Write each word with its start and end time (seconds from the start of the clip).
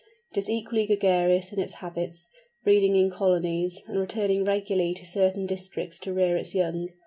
It 0.31 0.37
is 0.39 0.49
equally 0.49 0.87
gregarious 0.87 1.53
in 1.53 1.59
its 1.59 1.73
habits, 1.73 2.27
breeding 2.63 2.95
in 2.95 3.11
colonies, 3.11 3.79
and 3.85 3.99
returning 3.99 4.43
regularly 4.45 4.95
to 4.95 5.05
certain 5.05 5.45
districts 5.45 5.99
to 5.99 6.11
rear 6.11 6.35
its 6.37 6.55
young. 6.55 6.89